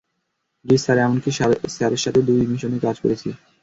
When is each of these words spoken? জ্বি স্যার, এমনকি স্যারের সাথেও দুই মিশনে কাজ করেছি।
জ্বি 0.65 0.77
স্যার, 0.77 0.97
এমনকি 0.99 1.29
স্যারের 1.75 2.01
সাথেও 2.03 2.27
দুই 2.27 2.47
মিশনে 2.51 2.77
কাজ 2.85 2.95
করেছি। 3.03 3.29